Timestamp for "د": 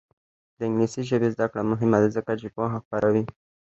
0.57-0.59